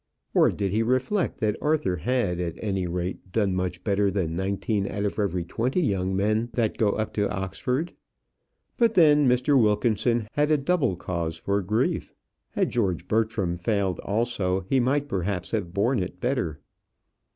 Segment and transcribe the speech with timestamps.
[0.33, 4.87] or, did he reflect that Arthur had, at any rate, done much better than nineteen
[4.87, 7.93] out of every twenty young men that go up to Oxford?
[8.77, 9.61] But then Mr.
[9.61, 12.15] Wilkinson had a double cause for grief.
[12.53, 16.59] Had George Bertram failed also, he might perhaps have borne it better.